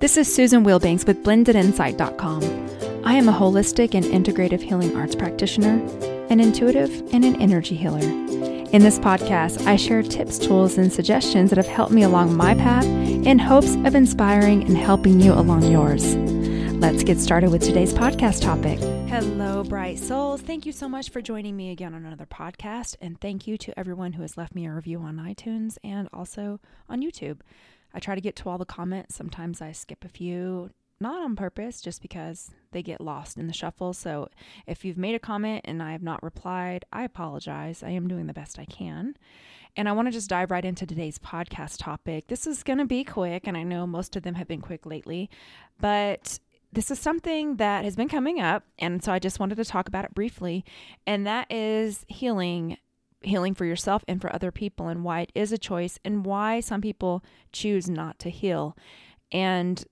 This 0.00 0.16
is 0.16 0.32
Susan 0.32 0.62
Wilbanks 0.62 1.04
with 1.08 1.24
blendedinsight.com. 1.24 2.44
I 3.04 3.14
am 3.14 3.28
a 3.28 3.32
holistic 3.32 3.96
and 3.96 4.04
integrative 4.04 4.62
healing 4.62 4.96
arts 4.96 5.16
practitioner, 5.16 5.84
an 6.30 6.38
intuitive, 6.38 7.02
and 7.12 7.24
an 7.24 7.42
energy 7.42 7.74
healer. 7.74 7.98
In 7.98 8.82
this 8.82 9.00
podcast, 9.00 9.66
I 9.66 9.74
share 9.74 10.04
tips, 10.04 10.38
tools, 10.38 10.78
and 10.78 10.92
suggestions 10.92 11.50
that 11.50 11.56
have 11.56 11.66
helped 11.66 11.90
me 11.90 12.04
along 12.04 12.36
my 12.36 12.54
path 12.54 12.84
in 12.84 13.40
hopes 13.40 13.74
of 13.74 13.96
inspiring 13.96 14.62
and 14.62 14.76
helping 14.76 15.18
you 15.18 15.32
along 15.32 15.64
yours. 15.64 16.14
Let's 16.76 17.02
get 17.02 17.18
started 17.18 17.50
with 17.50 17.64
today's 17.64 17.92
podcast 17.92 18.42
topic. 18.42 18.78
Hello, 19.08 19.64
bright 19.64 19.98
souls. 19.98 20.40
Thank 20.42 20.64
you 20.64 20.70
so 20.70 20.88
much 20.88 21.10
for 21.10 21.20
joining 21.20 21.56
me 21.56 21.72
again 21.72 21.92
on 21.92 22.04
another 22.04 22.26
podcast. 22.26 22.94
And 23.00 23.20
thank 23.20 23.48
you 23.48 23.58
to 23.58 23.76
everyone 23.76 24.12
who 24.12 24.22
has 24.22 24.36
left 24.36 24.54
me 24.54 24.66
a 24.66 24.72
review 24.72 25.00
on 25.00 25.16
iTunes 25.16 25.76
and 25.82 26.08
also 26.12 26.60
on 26.88 27.02
YouTube. 27.02 27.40
I 27.98 28.00
try 28.00 28.14
to 28.14 28.20
get 28.20 28.36
to 28.36 28.48
all 28.48 28.58
the 28.58 28.64
comments. 28.64 29.16
Sometimes 29.16 29.60
I 29.60 29.72
skip 29.72 30.04
a 30.04 30.08
few, 30.08 30.70
not 31.00 31.20
on 31.20 31.34
purpose, 31.34 31.80
just 31.80 32.00
because 32.00 32.52
they 32.70 32.80
get 32.80 33.00
lost 33.00 33.36
in 33.36 33.48
the 33.48 33.52
shuffle. 33.52 33.92
So 33.92 34.28
if 34.68 34.84
you've 34.84 34.96
made 34.96 35.16
a 35.16 35.18
comment 35.18 35.62
and 35.64 35.82
I 35.82 35.90
have 35.90 36.02
not 36.04 36.22
replied, 36.22 36.84
I 36.92 37.02
apologize. 37.02 37.82
I 37.82 37.90
am 37.90 38.06
doing 38.06 38.28
the 38.28 38.32
best 38.32 38.56
I 38.56 38.66
can. 38.66 39.16
And 39.74 39.88
I 39.88 39.92
want 39.92 40.06
to 40.06 40.12
just 40.12 40.30
dive 40.30 40.52
right 40.52 40.64
into 40.64 40.86
today's 40.86 41.18
podcast 41.18 41.78
topic. 41.80 42.28
This 42.28 42.46
is 42.46 42.62
going 42.62 42.78
to 42.78 42.84
be 42.84 43.02
quick, 43.02 43.48
and 43.48 43.56
I 43.56 43.64
know 43.64 43.84
most 43.84 44.14
of 44.14 44.22
them 44.22 44.36
have 44.36 44.46
been 44.46 44.60
quick 44.60 44.86
lately, 44.86 45.28
but 45.80 46.38
this 46.72 46.92
is 46.92 47.00
something 47.00 47.56
that 47.56 47.82
has 47.82 47.96
been 47.96 48.08
coming 48.08 48.40
up. 48.40 48.62
And 48.78 49.02
so 49.02 49.10
I 49.10 49.18
just 49.18 49.40
wanted 49.40 49.56
to 49.56 49.64
talk 49.64 49.88
about 49.88 50.04
it 50.04 50.14
briefly, 50.14 50.64
and 51.04 51.26
that 51.26 51.50
is 51.50 52.04
healing 52.06 52.76
healing 53.22 53.54
for 53.54 53.64
yourself 53.64 54.04
and 54.06 54.20
for 54.20 54.32
other 54.32 54.52
people 54.52 54.88
and 54.88 55.04
why 55.04 55.22
it 55.22 55.32
is 55.34 55.52
a 55.52 55.58
choice 55.58 55.98
and 56.04 56.24
why 56.24 56.60
some 56.60 56.80
people 56.80 57.22
choose 57.52 57.88
not 57.88 58.18
to 58.20 58.30
heal. 58.30 58.76
And 59.32 59.84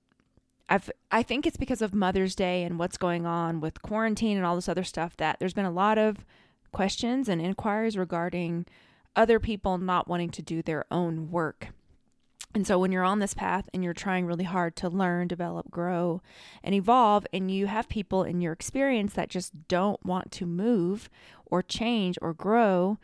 I've 0.68 0.90
I 1.10 1.22
think 1.22 1.46
it's 1.46 1.56
because 1.56 1.82
of 1.82 1.94
Mother's 1.94 2.34
Day 2.34 2.64
and 2.64 2.78
what's 2.78 2.96
going 2.98 3.26
on 3.26 3.60
with 3.60 3.82
quarantine 3.82 4.36
and 4.36 4.44
all 4.44 4.56
this 4.56 4.68
other 4.68 4.84
stuff 4.84 5.16
that 5.16 5.38
there's 5.38 5.54
been 5.54 5.64
a 5.64 5.70
lot 5.70 5.98
of 5.98 6.24
questions 6.72 7.28
and 7.28 7.40
inquiries 7.40 7.96
regarding 7.96 8.66
other 9.14 9.40
people 9.40 9.78
not 9.78 10.08
wanting 10.08 10.30
to 10.30 10.42
do 10.42 10.62
their 10.62 10.84
own 10.90 11.30
work. 11.30 11.68
And 12.54 12.66
so 12.66 12.78
when 12.78 12.90
you're 12.90 13.04
on 13.04 13.18
this 13.18 13.34
path 13.34 13.68
and 13.74 13.84
you're 13.84 13.92
trying 13.92 14.24
really 14.24 14.44
hard 14.44 14.76
to 14.76 14.88
learn, 14.88 15.28
develop, 15.28 15.70
grow, 15.70 16.22
and 16.64 16.74
evolve, 16.74 17.26
and 17.32 17.50
you 17.50 17.66
have 17.66 17.88
people 17.88 18.24
in 18.24 18.40
your 18.40 18.52
experience 18.52 19.12
that 19.12 19.28
just 19.28 19.68
don't 19.68 20.04
want 20.04 20.32
to 20.32 20.46
move 20.46 21.10
or 21.44 21.62
change 21.62 22.18
or 22.22 22.32
grow, 22.32 22.98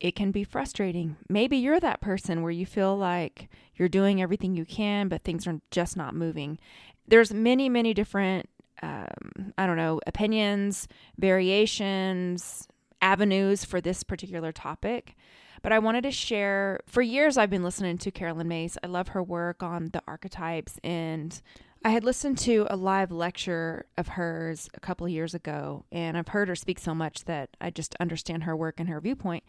it 0.00 0.14
can 0.14 0.30
be 0.30 0.44
frustrating. 0.44 1.16
Maybe 1.28 1.56
you're 1.56 1.80
that 1.80 2.00
person 2.00 2.42
where 2.42 2.50
you 2.50 2.66
feel 2.66 2.96
like 2.96 3.48
you're 3.74 3.88
doing 3.88 4.20
everything 4.20 4.54
you 4.54 4.64
can, 4.64 5.08
but 5.08 5.24
things 5.24 5.46
are 5.46 5.60
just 5.70 5.96
not 5.96 6.14
moving. 6.14 6.58
There's 7.08 7.32
many, 7.32 7.68
many 7.68 7.94
different, 7.94 8.48
um, 8.82 9.52
I 9.56 9.66
don't 9.66 9.76
know, 9.76 10.00
opinions, 10.06 10.88
variations, 11.18 12.68
avenues 13.00 13.64
for 13.64 13.80
this 13.80 14.02
particular 14.02 14.52
topic. 14.52 15.16
But 15.62 15.72
I 15.72 15.78
wanted 15.78 16.02
to 16.02 16.10
share. 16.10 16.80
For 16.86 17.00
years, 17.02 17.38
I've 17.38 17.50
been 17.50 17.64
listening 17.64 17.98
to 17.98 18.10
Carolyn 18.10 18.48
Myss. 18.48 18.78
I 18.84 18.88
love 18.88 19.08
her 19.08 19.22
work 19.22 19.62
on 19.62 19.90
the 19.92 20.02
archetypes 20.06 20.78
and 20.84 21.40
I 21.86 21.90
had 21.90 22.02
listened 22.02 22.38
to 22.38 22.66
a 22.68 22.74
live 22.74 23.12
lecture 23.12 23.86
of 23.96 24.08
hers 24.08 24.68
a 24.74 24.80
couple 24.80 25.06
of 25.06 25.12
years 25.12 25.34
ago, 25.34 25.84
and 25.92 26.16
I've 26.18 26.26
heard 26.26 26.48
her 26.48 26.56
speak 26.56 26.80
so 26.80 26.96
much 26.96 27.26
that 27.26 27.50
I 27.60 27.70
just 27.70 27.94
understand 28.00 28.42
her 28.42 28.56
work 28.56 28.80
and 28.80 28.88
her 28.88 29.00
viewpoint. 29.00 29.44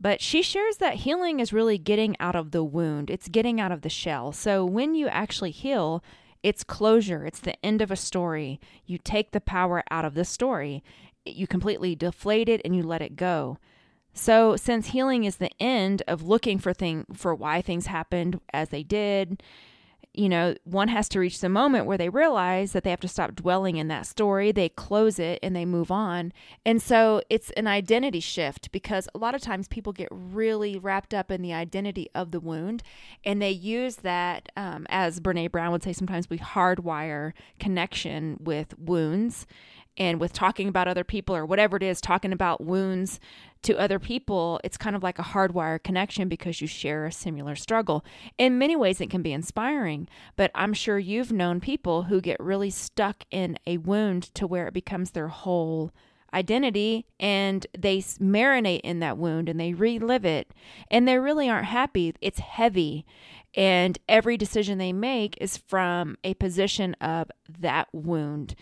But 0.00 0.20
she 0.20 0.42
shares 0.42 0.78
that 0.78 0.96
healing 0.96 1.40
is 1.40 1.52
really 1.52 1.78
getting 1.78 2.16
out 2.18 2.34
of 2.34 2.50
the 2.50 2.64
wound, 2.64 3.10
it's 3.10 3.28
getting 3.28 3.60
out 3.60 3.72
of 3.72 3.82
the 3.82 3.88
shell. 3.88 4.32
So 4.32 4.64
when 4.64 4.94
you 4.94 5.08
actually 5.08 5.52
heal, 5.52 6.02
it's 6.42 6.64
closure, 6.64 7.24
it's 7.24 7.40
the 7.40 7.62
end 7.64 7.80
of 7.80 7.90
a 7.90 7.96
story. 7.96 8.60
You 8.84 8.98
take 8.98 9.30
the 9.30 9.40
power 9.40 9.84
out 9.90 10.04
of 10.04 10.14
the 10.14 10.24
story, 10.24 10.82
you 11.24 11.46
completely 11.46 11.94
deflate 11.94 12.48
it 12.48 12.60
and 12.64 12.74
you 12.74 12.82
let 12.82 13.02
it 13.02 13.16
go. 13.16 13.58
So 14.14 14.56
since 14.56 14.88
healing 14.88 15.24
is 15.24 15.36
the 15.36 15.50
end 15.60 16.02
of 16.06 16.22
looking 16.22 16.58
for 16.58 16.72
thing 16.72 17.06
for 17.14 17.34
why 17.34 17.62
things 17.62 17.86
happened 17.86 18.40
as 18.52 18.68
they 18.68 18.82
did, 18.82 19.42
you 20.14 20.28
know, 20.28 20.54
one 20.64 20.88
has 20.88 21.08
to 21.08 21.20
reach 21.20 21.40
the 21.40 21.48
moment 21.48 21.86
where 21.86 21.96
they 21.96 22.10
realize 22.10 22.72
that 22.72 22.84
they 22.84 22.90
have 22.90 23.00
to 23.00 23.08
stop 23.08 23.34
dwelling 23.34 23.76
in 23.76 23.88
that 23.88 24.06
story. 24.06 24.52
They 24.52 24.68
close 24.68 25.18
it 25.18 25.38
and 25.42 25.56
they 25.56 25.64
move 25.64 25.90
on. 25.90 26.32
And 26.66 26.82
so 26.82 27.22
it's 27.30 27.50
an 27.52 27.66
identity 27.66 28.20
shift 28.20 28.70
because 28.72 29.08
a 29.14 29.18
lot 29.18 29.34
of 29.34 29.40
times 29.40 29.68
people 29.68 29.92
get 29.92 30.08
really 30.10 30.78
wrapped 30.78 31.14
up 31.14 31.30
in 31.30 31.40
the 31.40 31.54
identity 31.54 32.10
of 32.14 32.30
the 32.30 32.40
wound 32.40 32.82
and 33.24 33.40
they 33.40 33.50
use 33.50 33.96
that, 33.96 34.50
um, 34.56 34.86
as 34.90 35.18
Brene 35.18 35.50
Brown 35.50 35.72
would 35.72 35.82
say, 35.82 35.94
sometimes 35.94 36.28
we 36.28 36.38
hardwire 36.38 37.32
connection 37.58 38.36
with 38.38 38.78
wounds 38.78 39.46
and 39.96 40.20
with 40.20 40.32
talking 40.32 40.68
about 40.68 40.88
other 40.88 41.04
people 41.04 41.36
or 41.36 41.44
whatever 41.44 41.76
it 41.76 41.82
is, 41.82 42.00
talking 42.00 42.32
about 42.32 42.62
wounds 42.62 43.20
to 43.62 43.78
other 43.78 43.98
people, 43.98 44.60
it's 44.64 44.76
kind 44.76 44.96
of 44.96 45.02
like 45.02 45.18
a 45.18 45.22
hardwired 45.22 45.84
connection 45.84 46.28
because 46.28 46.60
you 46.60 46.66
share 46.66 47.06
a 47.06 47.12
similar 47.12 47.54
struggle. 47.54 48.04
In 48.38 48.58
many 48.58 48.74
ways, 48.74 49.00
it 49.00 49.10
can 49.10 49.22
be 49.22 49.32
inspiring, 49.32 50.08
but 50.36 50.50
I'm 50.54 50.72
sure 50.72 50.98
you've 50.98 51.32
known 51.32 51.60
people 51.60 52.04
who 52.04 52.20
get 52.20 52.40
really 52.40 52.70
stuck 52.70 53.24
in 53.30 53.58
a 53.66 53.78
wound 53.78 54.34
to 54.34 54.46
where 54.46 54.66
it 54.66 54.74
becomes 54.74 55.12
their 55.12 55.28
whole 55.28 55.92
identity 56.34 57.06
and 57.20 57.66
they 57.78 57.98
marinate 57.98 58.80
in 58.82 59.00
that 59.00 59.18
wound 59.18 59.48
and 59.48 59.60
they 59.60 59.74
relive 59.74 60.24
it 60.24 60.52
and 60.90 61.06
they 61.06 61.18
really 61.18 61.48
aren't 61.48 61.66
happy. 61.66 62.14
It's 62.20 62.40
heavy. 62.40 63.04
And 63.54 63.98
every 64.08 64.38
decision 64.38 64.78
they 64.78 64.94
make 64.94 65.36
is 65.40 65.58
from 65.58 66.16
a 66.24 66.34
position 66.34 66.94
of 67.00 67.30
that 67.60 67.88
wound. 67.92 68.54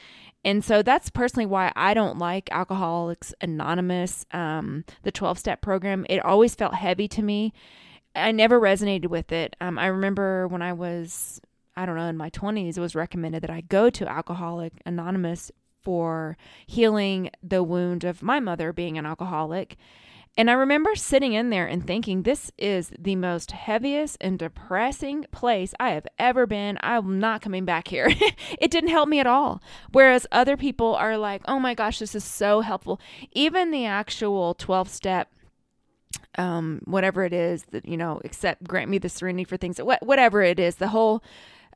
And 0.45 0.65
so 0.65 0.83
that's 0.83 1.11
personally 1.11 1.47
why 1.47 1.73
I 1.77 1.93
don't 1.93 2.19
like 2.19 2.49
Alcoholics 2.51 3.35
Anonymous, 3.41 4.25
um, 4.33 4.85
the 5.03 5.13
12 5.13 5.39
step 5.39 5.61
program. 5.61 6.07
It 6.09 6.25
always 6.25 6.55
felt 6.55 6.75
heavy 6.75 7.09
to 7.09 7.23
me. 7.23 7.53
I 8.15 8.33
never 8.33 8.59
resonated 8.59 9.09
with 9.09 9.33
it. 9.33 9.55
Um, 9.61 9.79
I 9.79 9.87
remember 9.87 10.49
when 10.49 10.63
I 10.63 10.73
was, 10.73 11.41
I 11.77 11.85
don't 11.87 11.97
know, 11.97 12.07
in 12.07 12.17
my 12.17 12.31
20s, 12.31 12.77
it 12.77 12.81
was 12.81 12.95
recommended 12.95 13.43
that 13.43 13.51
I 13.51 13.61
go 13.61 13.91
to 13.91 14.09
Alcoholic 14.09 14.73
Anonymous 14.87 15.51
for 15.81 16.37
healing 16.67 17.31
the 17.43 17.63
wound 17.63 18.05
of 18.05 18.23
my 18.23 18.41
mother 18.41 18.73
being 18.73 18.99
an 18.99 19.07
alcoholic. 19.07 19.77
And 20.37 20.49
I 20.51 20.55
remember 20.55 20.95
sitting 20.95 21.33
in 21.33 21.51
there 21.51 21.67
and 21.67 21.87
thinking, 21.87 22.23
this 22.23 22.51
is 22.57 22.93
the 22.99 23.17
most 23.17 23.51
heaviest 23.51 24.17
and 24.21 24.39
depressing 24.39 25.27
place 25.33 25.75
I 25.79 25.91
have 25.91 26.07
ever 26.19 26.47
been. 26.47 26.79
I'm 26.83 27.19
not 27.19 27.43
coming 27.43 27.65
back 27.65 27.89
here. 27.89 28.09
it 28.59 28.71
didn't 28.71 28.91
help 28.91 29.09
me 29.09 29.19
at 29.19 29.27
all. 29.27 29.61
Whereas 29.93 30.27
other 30.33 30.57
people 30.57 30.95
are 30.95 31.19
like, 31.19 31.43
oh 31.47 31.59
my 31.59 31.75
gosh, 31.75 31.99
this 31.99 32.15
is 32.15 32.25
so 32.25 32.61
helpful. 32.61 33.01
Even 33.33 33.71
the 33.71 33.85
actual 33.85 34.55
12 34.55 34.89
step 34.89 35.29
um 36.39 36.81
whatever 36.85 37.25
it 37.25 37.33
is 37.33 37.65
that 37.71 37.87
you 37.87 37.97
know 37.97 38.21
accept 38.25 38.65
grant 38.65 38.91
me 38.91 38.99
the 38.99 39.09
serenity 39.09 39.45
for 39.45 39.57
things 39.57 39.79
whatever 39.79 40.43
it 40.43 40.59
is 40.59 40.77
the 40.77 40.89
whole 40.89 41.23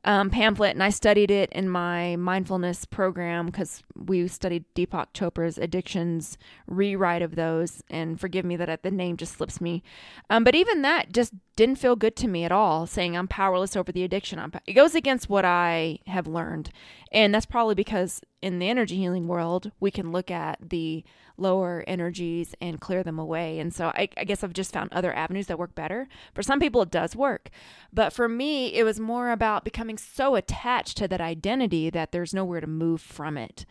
um, 0.05 0.29
pamphlet 0.29 0.71
and 0.71 0.83
I 0.83 0.89
studied 0.89 1.31
it 1.31 1.51
in 1.51 1.67
my 1.67 2.15
mindfulness 2.15 2.85
program 2.85 3.47
because 3.47 3.83
we 3.95 4.27
studied 4.27 4.63
Deepak 4.75 5.07
Chopra's 5.13 5.57
addictions 5.57 6.37
rewrite 6.67 7.23
of 7.23 7.35
those. 7.35 7.83
And 7.89 8.19
forgive 8.19 8.45
me 8.45 8.55
that 8.55 8.83
the 8.83 8.91
name 8.91 9.17
just 9.17 9.33
slips 9.33 9.59
me. 9.59 9.83
Um, 10.29 10.43
but 10.43 10.53
even 10.55 10.83
that 10.83 11.11
just 11.11 11.33
didn't 11.55 11.77
feel 11.77 11.95
good 11.95 12.15
to 12.17 12.27
me 12.27 12.43
at 12.43 12.51
all, 12.51 12.85
saying 12.85 13.17
I'm 13.17 13.27
powerless 13.27 13.75
over 13.75 13.91
the 13.91 14.03
addiction. 14.03 14.37
I'm, 14.37 14.51
it 14.67 14.73
goes 14.73 14.93
against 14.93 15.27
what 15.27 15.43
I 15.43 15.99
have 16.05 16.27
learned. 16.27 16.69
And 17.11 17.33
that's 17.33 17.47
probably 17.47 17.75
because 17.75 18.21
in 18.41 18.59
the 18.59 18.69
energy 18.69 18.97
healing 18.97 19.27
world, 19.27 19.71
we 19.79 19.91
can 19.91 20.11
look 20.11 20.29
at 20.29 20.69
the 20.69 21.03
lower 21.37 21.83
energies 21.87 22.55
and 22.61 22.79
clear 22.79 23.03
them 23.03 23.19
away. 23.19 23.59
And 23.59 23.73
so 23.73 23.87
I, 23.87 24.09
I, 24.17 24.23
guess 24.23 24.43
I've 24.43 24.53
just 24.53 24.71
found 24.71 24.93
other 24.93 25.13
avenues 25.13 25.47
that 25.47 25.59
work 25.59 25.75
better. 25.75 26.07
For 26.33 26.43
some 26.43 26.59
people, 26.59 26.81
it 26.81 26.91
does 26.91 27.15
work. 27.15 27.49
But 27.91 28.13
for 28.13 28.29
me, 28.29 28.73
it 28.73 28.83
was 28.83 28.99
more 28.99 29.31
about 29.31 29.65
becoming 29.65 29.97
so 29.97 30.35
attached 30.35 30.97
to 30.97 31.07
that 31.07 31.21
identity 31.21 31.89
that 31.89 32.11
there's 32.11 32.33
nowhere 32.33 32.61
to 32.61 32.67
move 32.67 33.01
from 33.01 33.37
it. 33.37 33.65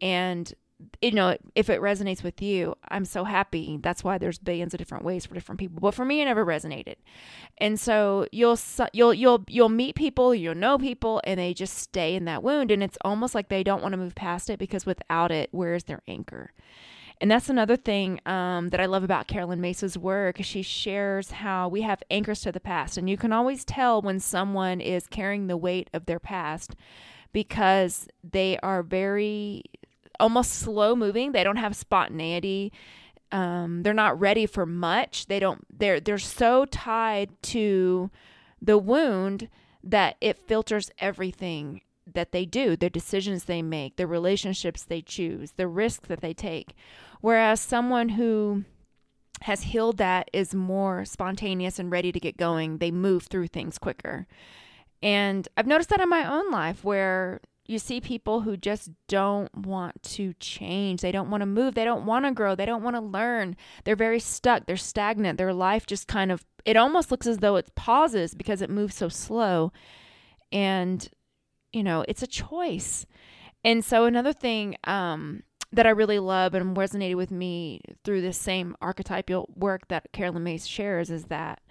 And 0.00 0.52
you 1.00 1.12
know, 1.12 1.36
if 1.54 1.68
it 1.68 1.80
resonates 1.80 2.22
with 2.22 2.40
you, 2.42 2.74
I'm 2.88 3.04
so 3.04 3.24
happy. 3.24 3.78
That's 3.82 4.04
why 4.04 4.18
there's 4.18 4.38
billions 4.38 4.74
of 4.74 4.78
different 4.78 5.04
ways 5.04 5.26
for 5.26 5.34
different 5.34 5.58
people. 5.58 5.80
But 5.80 5.94
for 5.94 6.04
me, 6.04 6.20
it 6.20 6.26
never 6.26 6.44
resonated. 6.44 6.96
And 7.58 7.78
so 7.78 8.26
you'll 8.32 8.58
you'll 8.92 9.14
you'll 9.14 9.44
you'll 9.48 9.68
meet 9.68 9.94
people, 9.94 10.34
you'll 10.34 10.54
know 10.54 10.78
people, 10.78 11.20
and 11.24 11.38
they 11.38 11.54
just 11.54 11.76
stay 11.76 12.14
in 12.14 12.24
that 12.26 12.42
wound, 12.42 12.70
and 12.70 12.82
it's 12.82 12.98
almost 13.02 13.34
like 13.34 13.48
they 13.48 13.62
don't 13.62 13.82
want 13.82 13.92
to 13.92 13.98
move 13.98 14.14
past 14.14 14.50
it 14.50 14.58
because 14.58 14.86
without 14.86 15.30
it, 15.30 15.48
where's 15.52 15.84
their 15.84 16.02
anchor? 16.08 16.52
And 17.20 17.30
that's 17.30 17.48
another 17.48 17.76
thing 17.76 18.20
um, 18.26 18.70
that 18.70 18.80
I 18.80 18.86
love 18.86 19.04
about 19.04 19.28
Carolyn 19.28 19.60
Myss's 19.60 19.96
work. 19.96 20.38
She 20.40 20.62
shares 20.62 21.30
how 21.30 21.68
we 21.68 21.82
have 21.82 22.02
anchors 22.10 22.40
to 22.42 22.52
the 22.52 22.60
past, 22.60 22.98
and 22.98 23.08
you 23.08 23.16
can 23.16 23.32
always 23.32 23.64
tell 23.64 24.02
when 24.02 24.20
someone 24.20 24.80
is 24.80 25.06
carrying 25.06 25.46
the 25.46 25.56
weight 25.56 25.88
of 25.94 26.06
their 26.06 26.18
past 26.18 26.74
because 27.32 28.08
they 28.22 28.58
are 28.62 28.82
very 28.82 29.64
almost 30.20 30.52
slow 30.52 30.94
moving. 30.96 31.32
They 31.32 31.44
don't 31.44 31.56
have 31.56 31.76
spontaneity. 31.76 32.72
Um, 33.32 33.82
they're 33.82 33.94
not 33.94 34.18
ready 34.20 34.46
for 34.46 34.66
much. 34.66 35.26
They 35.26 35.40
don't. 35.40 35.64
They're 35.76 36.00
they're 36.00 36.18
so 36.18 36.66
tied 36.66 37.30
to 37.44 38.10
the 38.60 38.78
wound 38.78 39.48
that 39.82 40.16
it 40.20 40.38
filters 40.38 40.90
everything 40.98 41.82
that 42.12 42.32
they 42.32 42.44
do, 42.44 42.76
their 42.76 42.90
decisions 42.90 43.44
they 43.44 43.62
make, 43.62 43.96
the 43.96 44.06
relationships 44.06 44.82
they 44.82 45.02
choose, 45.02 45.52
the 45.52 45.66
risks 45.68 46.08
that 46.08 46.20
they 46.20 46.34
take. 46.34 46.74
Whereas 47.20 47.60
someone 47.60 48.10
who 48.10 48.64
has 49.42 49.62
healed 49.62 49.98
that 49.98 50.28
is 50.32 50.54
more 50.54 51.04
spontaneous 51.04 51.78
and 51.78 51.90
ready 51.90 52.12
to 52.12 52.20
get 52.20 52.36
going, 52.36 52.78
they 52.78 52.90
move 52.90 53.24
through 53.24 53.48
things 53.48 53.78
quicker. 53.78 54.26
And 55.02 55.46
I've 55.56 55.66
noticed 55.66 55.90
that 55.90 56.00
in 56.00 56.08
my 56.08 56.26
own 56.26 56.50
life 56.50 56.84
where 56.84 57.40
you 57.66 57.78
see 57.78 58.00
people 58.00 58.42
who 58.42 58.56
just 58.56 58.90
don't 59.08 59.54
want 59.56 60.02
to 60.02 60.34
change. 60.34 61.00
They 61.00 61.12
don't 61.12 61.30
want 61.30 61.40
to 61.40 61.46
move. 61.46 61.74
They 61.74 61.84
don't 61.84 62.04
want 62.04 62.26
to 62.26 62.32
grow. 62.32 62.54
They 62.54 62.66
don't 62.66 62.82
want 62.82 62.96
to 62.96 63.00
learn. 63.00 63.56
They're 63.84 63.96
very 63.96 64.20
stuck. 64.20 64.66
They're 64.66 64.76
stagnant. 64.76 65.38
Their 65.38 65.54
life 65.54 65.86
just 65.86 66.06
kind 66.06 66.30
of, 66.30 66.44
it 66.64 66.76
almost 66.76 67.10
looks 67.10 67.26
as 67.26 67.38
though 67.38 67.56
it 67.56 67.74
pauses 67.74 68.34
because 68.34 68.60
it 68.60 68.68
moves 68.68 68.94
so 68.94 69.08
slow. 69.08 69.72
And, 70.52 71.08
you 71.72 71.82
know, 71.82 72.04
it's 72.06 72.22
a 72.22 72.26
choice. 72.26 73.06
And 73.64 73.82
so 73.82 74.04
another 74.04 74.34
thing 74.34 74.76
um, 74.84 75.42
that 75.72 75.86
I 75.86 75.90
really 75.90 76.18
love 76.18 76.52
and 76.52 76.76
resonated 76.76 77.16
with 77.16 77.30
me 77.30 77.80
through 78.04 78.20
this 78.20 78.36
same 78.36 78.76
archetypal 78.82 79.48
work 79.56 79.88
that 79.88 80.12
Carolyn 80.12 80.44
Myss 80.44 80.66
shares 80.66 81.10
is 81.10 81.24
that 81.24 81.62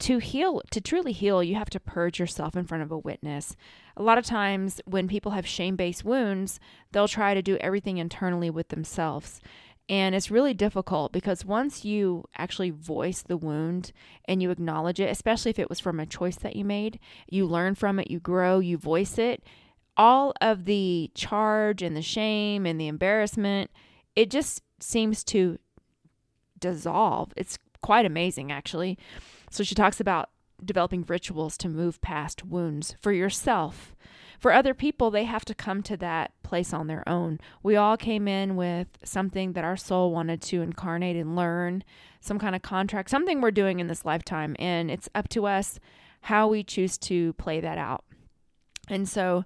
to 0.00 0.18
heal, 0.18 0.62
to 0.70 0.80
truly 0.80 1.12
heal, 1.12 1.42
you 1.42 1.56
have 1.56 1.70
to 1.70 1.80
purge 1.80 2.20
yourself 2.20 2.56
in 2.56 2.64
front 2.64 2.82
of 2.82 2.92
a 2.92 2.98
witness. 2.98 3.56
A 3.96 4.02
lot 4.02 4.18
of 4.18 4.24
times, 4.24 4.80
when 4.84 5.08
people 5.08 5.32
have 5.32 5.46
shame 5.46 5.76
based 5.76 6.04
wounds, 6.04 6.60
they'll 6.92 7.08
try 7.08 7.34
to 7.34 7.42
do 7.42 7.56
everything 7.56 7.98
internally 7.98 8.50
with 8.50 8.68
themselves. 8.68 9.40
And 9.88 10.14
it's 10.14 10.30
really 10.30 10.52
difficult 10.52 11.12
because 11.12 11.46
once 11.46 11.84
you 11.84 12.24
actually 12.36 12.70
voice 12.70 13.22
the 13.22 13.38
wound 13.38 13.92
and 14.26 14.42
you 14.42 14.50
acknowledge 14.50 15.00
it, 15.00 15.10
especially 15.10 15.50
if 15.50 15.58
it 15.58 15.70
was 15.70 15.80
from 15.80 15.98
a 15.98 16.06
choice 16.06 16.36
that 16.36 16.56
you 16.56 16.64
made, 16.64 17.00
you 17.28 17.46
learn 17.46 17.74
from 17.74 17.98
it, 17.98 18.10
you 18.10 18.20
grow, 18.20 18.58
you 18.58 18.76
voice 18.76 19.18
it, 19.18 19.42
all 19.96 20.34
of 20.40 20.66
the 20.66 21.10
charge 21.14 21.82
and 21.82 21.96
the 21.96 22.02
shame 22.02 22.66
and 22.66 22.78
the 22.78 22.86
embarrassment, 22.86 23.70
it 24.14 24.30
just 24.30 24.62
seems 24.78 25.24
to 25.24 25.58
dissolve. 26.58 27.32
It's 27.36 27.58
quite 27.80 28.04
amazing, 28.04 28.52
actually. 28.52 28.98
So 29.50 29.64
she 29.64 29.74
talks 29.74 30.00
about 30.00 30.30
developing 30.64 31.04
rituals 31.06 31.56
to 31.58 31.68
move 31.68 32.00
past 32.00 32.44
wounds 32.44 32.96
for 33.00 33.12
yourself. 33.12 33.94
For 34.38 34.52
other 34.52 34.74
people, 34.74 35.10
they 35.10 35.24
have 35.24 35.44
to 35.46 35.54
come 35.54 35.82
to 35.82 35.96
that 35.96 36.32
place 36.42 36.72
on 36.72 36.86
their 36.86 37.08
own. 37.08 37.40
We 37.62 37.76
all 37.76 37.96
came 37.96 38.28
in 38.28 38.54
with 38.54 38.86
something 39.02 39.52
that 39.54 39.64
our 39.64 39.76
soul 39.76 40.12
wanted 40.12 40.40
to 40.42 40.62
incarnate 40.62 41.16
and 41.16 41.34
learn, 41.34 41.82
some 42.20 42.38
kind 42.38 42.54
of 42.54 42.62
contract, 42.62 43.10
something 43.10 43.40
we're 43.40 43.50
doing 43.50 43.80
in 43.80 43.88
this 43.88 44.04
lifetime. 44.04 44.54
And 44.58 44.90
it's 44.90 45.08
up 45.14 45.28
to 45.30 45.46
us 45.46 45.80
how 46.22 46.46
we 46.46 46.62
choose 46.62 46.98
to 46.98 47.32
play 47.34 47.60
that 47.60 47.78
out. 47.78 48.04
And 48.88 49.08
so, 49.08 49.44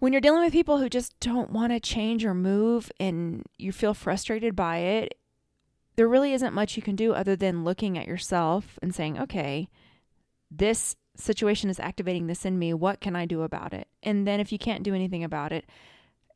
when 0.00 0.12
you're 0.12 0.20
dealing 0.20 0.42
with 0.42 0.52
people 0.52 0.78
who 0.78 0.88
just 0.88 1.18
don't 1.20 1.50
want 1.50 1.72
to 1.72 1.80
change 1.80 2.24
or 2.24 2.34
move 2.34 2.90
and 3.00 3.44
you 3.58 3.72
feel 3.72 3.94
frustrated 3.94 4.54
by 4.54 4.78
it, 4.78 5.14
there 5.96 6.08
really 6.08 6.32
isn't 6.32 6.54
much 6.54 6.76
you 6.76 6.82
can 6.82 6.96
do 6.96 7.12
other 7.12 7.36
than 7.36 7.64
looking 7.64 7.96
at 7.96 8.08
yourself 8.08 8.78
and 8.82 8.94
saying, 8.94 9.18
okay, 9.18 9.68
this 10.50 10.96
situation 11.16 11.70
is 11.70 11.80
activating 11.80 12.26
this 12.26 12.44
in 12.44 12.58
me. 12.58 12.74
What 12.74 13.00
can 13.00 13.14
I 13.14 13.26
do 13.26 13.42
about 13.42 13.72
it? 13.72 13.88
And 14.02 14.26
then 14.26 14.40
if 14.40 14.50
you 14.52 14.58
can't 14.58 14.82
do 14.82 14.94
anything 14.94 15.22
about 15.22 15.52
it, 15.52 15.66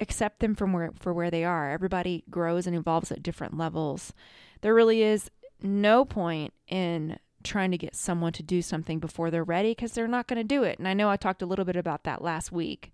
accept 0.00 0.40
them 0.40 0.54
from 0.54 0.72
where 0.72 0.92
for 0.98 1.12
where 1.12 1.30
they 1.30 1.44
are. 1.44 1.70
Everybody 1.70 2.24
grows 2.30 2.66
and 2.66 2.76
evolves 2.76 3.10
at 3.10 3.22
different 3.22 3.56
levels. 3.56 4.12
There 4.60 4.74
really 4.74 5.02
is 5.02 5.30
no 5.60 6.04
point 6.04 6.52
in 6.68 7.18
trying 7.42 7.70
to 7.70 7.78
get 7.78 7.94
someone 7.94 8.32
to 8.32 8.42
do 8.42 8.62
something 8.62 8.98
before 8.98 9.30
they're 9.30 9.44
ready 9.44 9.70
because 9.70 9.92
they're 9.92 10.08
not 10.08 10.26
going 10.26 10.38
to 10.38 10.44
do 10.44 10.62
it. 10.62 10.78
And 10.78 10.86
I 10.86 10.94
know 10.94 11.08
I 11.08 11.16
talked 11.16 11.42
a 11.42 11.46
little 11.46 11.64
bit 11.64 11.76
about 11.76 12.04
that 12.04 12.22
last 12.22 12.52
week. 12.52 12.92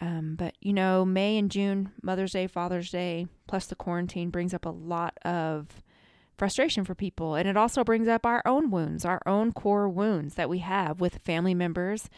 Um, 0.00 0.34
but 0.36 0.54
you 0.60 0.72
know, 0.72 1.04
May 1.04 1.38
and 1.38 1.50
June, 1.50 1.92
Mother's 2.02 2.32
Day, 2.32 2.46
Father's 2.46 2.90
Day, 2.90 3.26
plus 3.46 3.66
the 3.66 3.74
quarantine 3.74 4.30
brings 4.30 4.54
up 4.54 4.64
a 4.64 4.70
lot 4.70 5.18
of 5.24 5.82
frustration 6.36 6.84
for 6.84 6.94
people. 6.94 7.34
And 7.34 7.48
it 7.48 7.56
also 7.56 7.84
brings 7.84 8.08
up 8.08 8.26
our 8.26 8.42
own 8.44 8.70
wounds, 8.70 9.04
our 9.04 9.20
own 9.26 9.52
core 9.52 9.88
wounds 9.88 10.34
that 10.34 10.48
we 10.48 10.58
have 10.58 11.00
with 11.00 11.18
family 11.18 11.54
members 11.54 12.08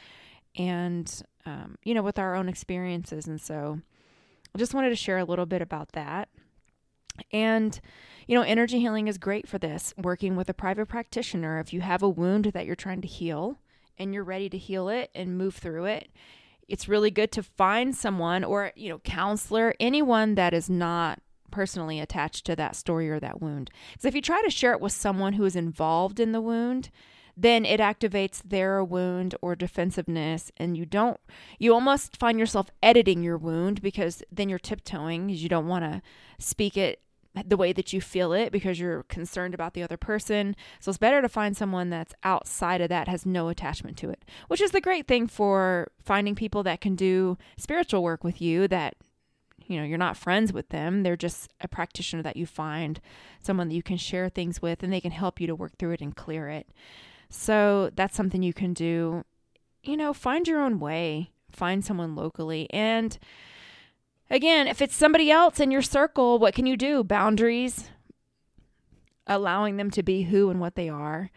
and, 0.56 1.22
um, 1.44 1.76
you 1.84 1.94
know, 1.94 2.02
with 2.02 2.18
our 2.18 2.34
own 2.34 2.48
experiences. 2.48 3.26
And 3.26 3.40
so 3.40 3.80
I 4.54 4.58
just 4.58 4.72
wanted 4.72 4.90
to 4.90 4.96
share 4.96 5.18
a 5.18 5.24
little 5.24 5.46
bit 5.46 5.60
about 5.60 5.92
that. 5.92 6.28
And, 7.32 7.78
you 8.26 8.34
know, 8.34 8.42
energy 8.42 8.80
healing 8.80 9.08
is 9.08 9.18
great 9.18 9.48
for 9.48 9.58
this. 9.58 9.92
Working 9.96 10.36
with 10.36 10.48
a 10.48 10.54
private 10.54 10.86
practitioner, 10.86 11.58
if 11.58 11.72
you 11.72 11.80
have 11.80 12.02
a 12.02 12.08
wound 12.08 12.46
that 12.46 12.66
you're 12.66 12.74
trying 12.74 13.02
to 13.02 13.08
heal 13.08 13.58
and 13.98 14.14
you're 14.14 14.24
ready 14.24 14.48
to 14.48 14.58
heal 14.58 14.88
it 14.88 15.10
and 15.14 15.36
move 15.36 15.56
through 15.56 15.84
it, 15.84 16.08
it's 16.68 16.88
really 16.88 17.10
good 17.10 17.32
to 17.32 17.42
find 17.42 17.94
someone 17.94 18.44
or, 18.44 18.72
you 18.76 18.88
know, 18.88 18.98
counselor, 19.00 19.74
anyone 19.80 20.34
that 20.34 20.54
is 20.54 20.70
not 20.70 21.20
personally 21.50 22.00
attached 22.00 22.44
to 22.46 22.56
that 22.56 22.74
story 22.76 23.08
or 23.08 23.20
that 23.20 23.40
wound. 23.40 23.70
Because 23.92 24.06
if 24.06 24.14
you 24.14 24.22
try 24.22 24.42
to 24.42 24.50
share 24.50 24.72
it 24.72 24.80
with 24.80 24.92
someone 24.92 25.34
who 25.34 25.44
is 25.44 25.56
involved 25.56 26.18
in 26.18 26.32
the 26.32 26.40
wound, 26.40 26.90
then 27.36 27.64
it 27.64 27.80
activates 27.80 28.42
their 28.44 28.82
wound 28.84 29.34
or 29.40 29.56
defensiveness 29.56 30.52
and 30.56 30.76
you 30.76 30.86
don't 30.86 31.18
you 31.58 31.74
almost 31.74 32.16
find 32.16 32.38
yourself 32.38 32.70
editing 32.82 33.22
your 33.22 33.36
wound 33.36 33.82
because 33.82 34.22
then 34.30 34.48
you're 34.48 34.58
tiptoeing 34.58 35.26
because 35.26 35.42
you 35.42 35.48
don't 35.48 35.66
want 35.66 35.84
to 35.84 36.00
speak 36.38 36.76
it 36.76 37.00
the 37.42 37.56
way 37.56 37.72
that 37.72 37.92
you 37.92 38.00
feel 38.00 38.32
it 38.32 38.52
because 38.52 38.78
you're 38.78 39.02
concerned 39.04 39.54
about 39.54 39.74
the 39.74 39.82
other 39.82 39.96
person. 39.96 40.54
So 40.78 40.90
it's 40.90 40.98
better 40.98 41.20
to 41.20 41.28
find 41.28 41.56
someone 41.56 41.90
that's 41.90 42.14
outside 42.22 42.80
of 42.80 42.88
that, 42.90 43.08
has 43.08 43.26
no 43.26 43.48
attachment 43.48 43.96
to 43.98 44.10
it, 44.10 44.24
which 44.48 44.60
is 44.60 44.70
the 44.70 44.80
great 44.80 45.08
thing 45.08 45.26
for 45.26 45.88
finding 46.02 46.34
people 46.34 46.62
that 46.62 46.80
can 46.80 46.94
do 46.94 47.36
spiritual 47.56 48.02
work 48.02 48.22
with 48.22 48.40
you 48.40 48.68
that 48.68 48.94
you 49.66 49.78
know 49.78 49.84
you're 49.84 49.98
not 49.98 50.16
friends 50.16 50.52
with 50.52 50.68
them. 50.68 51.02
They're 51.02 51.16
just 51.16 51.50
a 51.60 51.68
practitioner 51.68 52.22
that 52.22 52.36
you 52.36 52.46
find 52.46 53.00
someone 53.40 53.68
that 53.68 53.74
you 53.74 53.82
can 53.82 53.96
share 53.96 54.28
things 54.28 54.62
with 54.62 54.82
and 54.82 54.92
they 54.92 55.00
can 55.00 55.12
help 55.12 55.40
you 55.40 55.46
to 55.48 55.54
work 55.54 55.76
through 55.78 55.92
it 55.92 56.00
and 56.00 56.14
clear 56.14 56.48
it. 56.48 56.68
So 57.30 57.90
that's 57.96 58.16
something 58.16 58.42
you 58.42 58.54
can 58.54 58.74
do. 58.74 59.24
You 59.82 59.96
know 59.96 60.12
find 60.12 60.46
your 60.46 60.60
own 60.60 60.78
way. 60.78 61.30
Find 61.50 61.84
someone 61.84 62.14
locally. 62.14 62.68
And 62.70 63.18
Again, 64.30 64.66
if 64.66 64.80
it's 64.80 64.96
somebody 64.96 65.30
else 65.30 65.60
in 65.60 65.70
your 65.70 65.82
circle, 65.82 66.38
what 66.38 66.54
can 66.54 66.66
you 66.66 66.76
do? 66.76 67.04
Boundaries, 67.04 67.90
allowing 69.26 69.76
them 69.76 69.90
to 69.90 70.02
be 70.02 70.22
who 70.22 70.50
and 70.50 70.60
what 70.60 70.74
they 70.74 70.88
are, 70.88 71.30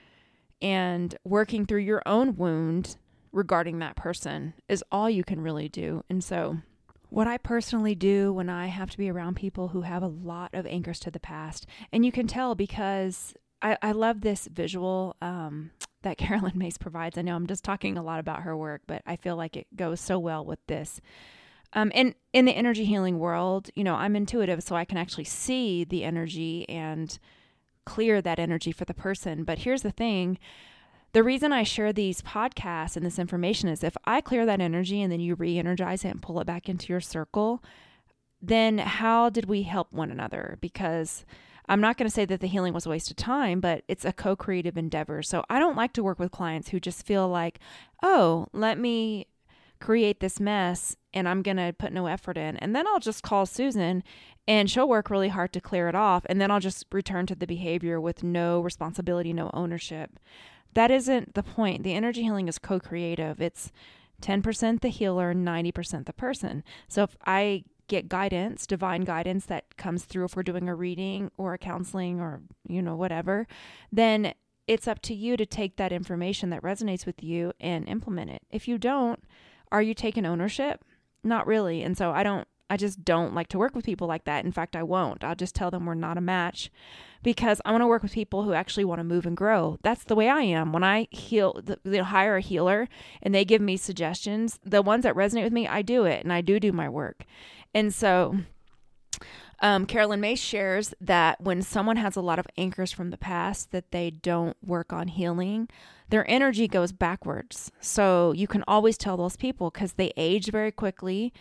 and 0.62 1.16
working 1.24 1.66
through 1.66 1.82
your 1.82 2.02
own 2.06 2.36
wound 2.36 2.98
regarding 3.32 3.80
that 3.80 3.96
person 3.96 4.54
is 4.68 4.84
all 4.92 5.10
you 5.10 5.24
can 5.24 5.42
really 5.42 5.70
do. 5.70 6.04
And 6.10 6.24
so, 6.24 6.58
what 7.10 7.28
I 7.28 7.38
personally 7.38 7.96
do 7.96 8.34
when 8.34 8.50
I 8.50 8.68
have 8.68 8.90
to 8.92 8.98
be 8.98 9.10
around 9.10 9.36
people 9.36 9.70
who 9.70 9.82
have 9.82 10.04
a 10.04 10.08
lot 10.08 10.54
of 10.54 10.66
anchors 10.66 11.00
to 11.02 11.12
the 11.12 11.20
past, 11.20 11.66
and 11.92 12.06
you 12.06 12.12
can 12.12 12.28
tell 12.28 12.56
because 12.56 13.34
I, 13.62 13.78
I 13.82 13.92
love 13.92 14.22
this 14.22 14.48
visual 14.48 15.16
um, 15.22 15.72
that 16.04 16.18
Carolyn 16.18 16.58
Myss 16.58 16.78
provides. 16.78 17.18
I 17.18 17.22
know 17.22 17.36
I'm 17.36 17.48
just 17.48 17.64
talking 17.64 17.98
a 17.98 18.04
lot 18.04 18.20
about 18.20 18.44
her 18.44 18.56
work, 18.56 18.82
but 18.88 19.02
I 19.06 19.16
feel 19.16 19.36
like 19.36 19.56
it 19.56 19.68
goes 19.76 20.00
so 20.02 20.20
well 20.20 20.44
with 20.44 20.60
this. 20.68 21.02
Um, 21.74 21.92
and 21.94 22.16
in 22.34 22.46
the 22.46 22.56
energy 22.56 22.86
healing 22.86 23.20
world, 23.20 23.70
you 23.76 23.84
know, 23.84 23.96
I'm 23.96 24.16
intuitive, 24.16 24.64
so 24.64 24.76
I 24.76 24.86
can 24.86 24.98
actually 24.98 25.26
see 25.26 25.84
the 25.84 26.04
energy 26.04 26.68
and 26.70 27.18
clear 27.86 28.22
that 28.22 28.40
energy 28.40 28.72
for 28.72 28.86
the 28.86 28.94
person. 28.94 29.44
But 29.44 29.60
here's 29.60 29.82
the 29.82 29.92
thing 29.92 30.38
the 31.14 31.24
reason 31.24 31.54
I 31.54 31.64
share 31.64 31.94
these 31.94 32.22
podcasts 32.22 32.96
and 32.96 33.06
this 33.06 33.18
information 33.18 33.70
is 33.70 33.84
if 33.84 33.96
I 34.06 34.22
clear 34.22 34.46
that 34.46 34.62
energy 34.62 35.02
and 35.02 35.12
then 35.12 35.20
you 35.20 35.36
re 35.36 35.58
energize 35.58 36.06
it 36.06 36.10
and 36.10 36.22
pull 36.22 36.40
it 36.40 36.46
back 36.46 36.70
into 36.70 36.92
your 36.92 37.00
circle, 37.00 37.64
then 38.42 38.78
how 38.78 39.30
did 39.30 39.46
we 39.46 39.64
help 39.64 39.92
one 39.92 40.12
another? 40.12 40.58
Because 40.62 41.26
I'm 41.70 41.82
not 41.82 41.98
going 41.98 42.08
to 42.08 42.14
say 42.14 42.26
that 42.26 42.40
the 42.40 42.48
healing 42.48 42.74
was 42.74 42.86
a 42.86 42.90
waste 42.90 43.10
of 43.10 43.18
time, 43.18 43.60
but 43.60 43.84
it's 43.88 44.06
a 44.06 44.14
co 44.14 44.36
creative 44.36 44.78
endeavor. 44.78 45.24
So 45.24 45.44
I 45.50 45.60
don't 45.60 45.76
like 45.76 45.94
to 45.94 46.04
work 46.04 46.20
with 46.20 46.32
clients 46.32 46.70
who 46.70 46.80
just 46.80 47.06
feel 47.06 47.28
like, 47.28 47.60
oh, 48.04 48.48
let 48.54 48.78
me 48.78 49.28
create 49.80 50.20
this 50.20 50.40
mess 50.40 50.96
and 51.14 51.28
I'm 51.28 51.42
going 51.42 51.58
to 51.58 51.74
put 51.78 51.94
no 51.94 52.08
effort 52.08 52.38
in. 52.38 52.58
And 52.58 52.76
then 52.76 52.88
I'll 52.88 53.00
just 53.00 53.24
call 53.24 53.46
Susan 53.46 54.04
and 54.48 54.70
she'll 54.70 54.88
work 54.88 55.10
really 55.10 55.30
hard 55.30 55.52
to 55.54 55.62
clear 55.62 55.90
it 55.90 55.96
off. 55.96 56.26
And 56.30 56.40
then 56.40 56.52
I'll 56.52 56.60
just 56.60 56.86
return 56.92 57.26
to 57.28 57.36
the 57.36 57.48
behavior 57.48 58.00
with 58.00 58.24
no 58.24 58.62
responsibility, 58.62 59.34
no 59.34 59.50
ownership. 59.54 60.20
That 60.74 60.92
isn't 60.92 61.34
the 61.34 61.44
point. 61.44 61.84
The 61.84 61.94
energy 61.94 62.24
healing 62.24 62.48
is 62.48 62.60
co 62.60 62.80
creative. 62.80 63.42
It's 63.42 63.72
10% 64.22 64.82
the 64.82 64.90
healer, 64.90 65.34
90% 65.34 66.06
the 66.06 66.14
person. 66.14 66.64
So 66.88 67.04
if 67.04 67.18
I 67.26 67.64
get 67.88 68.10
guidance, 68.10 68.68
divine 68.68 69.02
guidance 69.02 69.46
that 69.46 69.78
comes 69.78 70.06
through 70.06 70.26
if 70.26 70.36
we're 70.36 70.44
doing 70.44 70.68
a 70.68 70.76
reading 70.76 71.32
or 71.38 71.54
a 71.54 71.58
counseling 71.58 72.20
or, 72.20 72.42
you 72.68 72.82
know, 72.82 72.96
whatever, 72.96 73.48
then 73.92 74.34
it's 74.68 74.88
up 74.88 75.02
to 75.02 75.14
you 75.14 75.38
to 75.38 75.46
take 75.46 75.78
that 75.78 75.94
information 75.94 76.50
that 76.50 76.62
resonates 76.62 77.06
with 77.06 77.24
you 77.24 77.54
and 77.60 77.88
implement 77.88 78.30
it. 78.30 78.42
If 78.52 78.68
you 78.68 78.78
don't, 78.78 79.24
are 79.72 79.82
you 79.82 79.94
taking 79.94 80.26
ownership? 80.26 80.84
Not 81.24 81.48
really. 81.48 81.84
And 81.84 81.98
so 81.98 82.12
I 82.12 82.24
don't 82.24 82.48
I 82.70 82.78
just 82.78 83.06
don't 83.06 83.34
like 83.34 83.48
to 83.50 83.58
work 83.58 83.76
with 83.76 83.86
people 83.86 84.08
like 84.08 84.26
that. 84.26 84.44
In 84.44 84.52
fact, 84.52 84.76
I 84.76 84.84
won't. 84.84 85.24
I'll 85.24 85.36
just 85.36 85.56
tell 85.56 85.72
them 85.72 85.86
we're 85.86 85.94
not 85.94 86.18
a 86.18 86.22
match 86.22 86.70
because 87.24 87.62
I 87.64 87.72
want 87.72 87.82
to 87.82 87.88
work 87.88 88.04
with 88.04 88.12
people 88.12 88.44
who 88.44 88.54
actually 88.54 88.84
want 88.84 89.00
to 89.00 89.06
move 89.06 89.26
and 89.26 89.38
grow. 89.38 89.78
That's 89.84 90.04
the 90.04 90.16
way 90.16 90.30
I 90.30 90.42
am. 90.42 90.74
When 90.74 90.84
I 90.84 91.08
heal, 91.10 91.62
you 91.84 91.92
know, 91.92 92.04
hire 92.04 92.36
a 92.36 92.42
healer 92.42 92.90
and 93.22 93.34
they 93.34 93.46
give 93.46 93.62
me 93.62 93.78
suggestions, 93.78 94.60
the 94.64 94.82
ones 94.82 95.04
that 95.04 95.16
resonate 95.16 95.44
with 95.44 95.54
me, 95.54 95.68
I 95.68 95.82
do 95.82 96.04
it 96.04 96.24
and 96.24 96.34
I 96.34 96.42
do 96.42 96.60
do 96.60 96.72
my 96.74 96.90
work. 96.90 97.24
And 97.74 97.94
so 97.94 98.38
um, 99.60 99.86
Carolyn 99.86 100.22
Myss 100.22 100.40
shares 100.40 100.94
that 101.02 101.42
when 101.42 101.62
someone 101.62 101.98
has 101.98 102.16
a 102.16 102.22
lot 102.22 102.40
of 102.40 102.48
anchors 102.58 102.92
from 102.92 103.10
the 103.10 103.18
past 103.18 103.72
that 103.72 103.92
they 103.92 104.12
don't 104.12 104.56
work 104.64 104.94
on 104.94 105.08
healing, 105.08 105.68
their 106.10 106.30
energy 106.30 106.68
goes 106.68 106.92
backwards. 106.92 107.72
So 107.82 108.34
you 108.34 108.48
can 108.48 108.64
always 108.68 108.98
tell 108.98 109.18
those 109.18 109.36
people 109.36 109.72
because 109.72 109.94
they 109.94 110.14
age 110.16 110.52
very 110.52 110.72
quickly. 110.72 111.34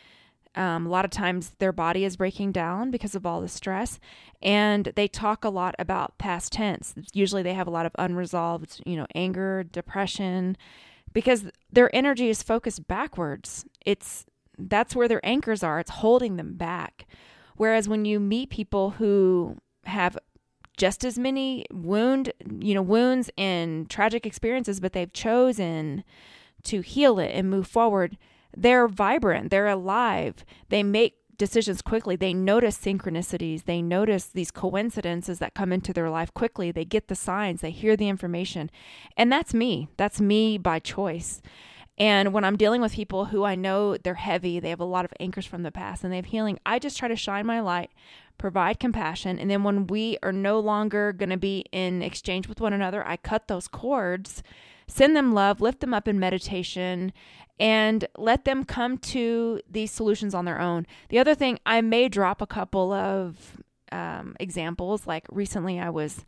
Um, 0.54 0.86
a 0.86 0.88
lot 0.88 1.04
of 1.04 1.10
times 1.10 1.52
their 1.58 1.72
body 1.72 2.04
is 2.04 2.16
breaking 2.16 2.52
down 2.52 2.90
because 2.90 3.14
of 3.14 3.26
all 3.26 3.42
the 3.42 3.48
stress, 3.48 4.00
and 4.40 4.90
they 4.96 5.06
talk 5.06 5.44
a 5.44 5.50
lot 5.50 5.74
about 5.78 6.16
past 6.16 6.52
tense. 6.52 6.94
Usually 7.12 7.42
they 7.42 7.52
have 7.52 7.66
a 7.66 7.70
lot 7.70 7.84
of 7.84 7.92
unresolved, 7.98 8.80
you 8.86 8.96
know, 8.96 9.06
anger, 9.14 9.64
depression, 9.64 10.56
because 11.12 11.44
their 11.70 11.94
energy 11.94 12.30
is 12.30 12.42
focused 12.42 12.88
backwards. 12.88 13.66
It's 13.84 14.24
that's 14.58 14.96
where 14.96 15.08
their 15.08 15.24
anchors 15.24 15.62
are. 15.62 15.78
It's 15.78 15.90
holding 15.90 16.36
them 16.36 16.54
back. 16.54 17.06
Whereas 17.56 17.88
when 17.88 18.04
you 18.04 18.20
meet 18.20 18.50
people 18.50 18.90
who 18.90 19.56
have 19.84 20.18
just 20.76 21.04
as 21.04 21.18
many 21.18 21.64
wound, 21.70 22.32
you 22.60 22.74
know, 22.74 22.82
wounds 22.82 23.30
and 23.38 23.88
tragic 23.88 24.26
experiences, 24.26 24.80
but 24.80 24.92
they've 24.92 25.12
chosen 25.12 26.04
to 26.64 26.80
heal 26.80 27.18
it 27.18 27.32
and 27.32 27.48
move 27.48 27.66
forward, 27.66 28.18
they're 28.56 28.88
vibrant, 28.88 29.50
they're 29.50 29.68
alive, 29.68 30.44
they 30.68 30.82
make 30.82 31.14
decisions 31.38 31.82
quickly. 31.82 32.16
They 32.16 32.34
notice 32.34 32.78
synchronicities. 32.78 33.64
They 33.64 33.82
notice 33.82 34.26
these 34.26 34.50
coincidences 34.50 35.38
that 35.38 35.54
come 35.54 35.72
into 35.72 35.92
their 35.92 36.10
life 36.10 36.32
quickly. 36.32 36.70
They 36.72 36.84
get 36.84 37.08
the 37.08 37.14
signs, 37.14 37.60
they 37.60 37.70
hear 37.70 37.96
the 37.96 38.08
information. 38.08 38.70
And 39.16 39.30
that's 39.30 39.54
me. 39.54 39.88
That's 39.96 40.20
me 40.20 40.58
by 40.58 40.78
choice. 40.78 41.40
And 41.98 42.32
when 42.32 42.44
I'm 42.44 42.56
dealing 42.56 42.82
with 42.82 42.92
people 42.92 43.26
who 43.26 43.44
I 43.44 43.54
know 43.54 43.96
they're 43.96 44.14
heavy, 44.14 44.60
they 44.60 44.70
have 44.70 44.80
a 44.80 44.84
lot 44.84 45.04
of 45.04 45.14
anchors 45.18 45.46
from 45.46 45.62
the 45.62 45.72
past 45.72 46.04
and 46.04 46.12
they 46.12 46.16
have 46.16 46.26
healing, 46.26 46.58
I 46.66 46.78
just 46.78 46.98
try 46.98 47.08
to 47.08 47.16
shine 47.16 47.46
my 47.46 47.60
light, 47.60 47.90
provide 48.36 48.78
compassion. 48.78 49.38
And 49.38 49.50
then 49.50 49.64
when 49.64 49.86
we 49.86 50.18
are 50.22 50.32
no 50.32 50.60
longer 50.60 51.12
going 51.12 51.30
to 51.30 51.38
be 51.38 51.64
in 51.72 52.02
exchange 52.02 52.48
with 52.48 52.60
one 52.60 52.74
another, 52.74 53.06
I 53.06 53.16
cut 53.16 53.48
those 53.48 53.66
cords, 53.66 54.42
send 54.86 55.16
them 55.16 55.32
love, 55.32 55.60
lift 55.60 55.80
them 55.80 55.94
up 55.94 56.06
in 56.06 56.18
meditation, 56.18 57.12
and 57.58 58.06
let 58.18 58.44
them 58.44 58.64
come 58.64 58.98
to 58.98 59.60
these 59.70 59.90
solutions 59.90 60.34
on 60.34 60.44
their 60.44 60.60
own. 60.60 60.86
The 61.08 61.18
other 61.18 61.34
thing, 61.34 61.58
I 61.64 61.80
may 61.80 62.08
drop 62.10 62.42
a 62.42 62.46
couple 62.46 62.92
of 62.92 63.62
um, 63.90 64.36
examples. 64.38 65.06
Like 65.06 65.24
recently, 65.30 65.80
I 65.80 65.88
was 65.88 66.26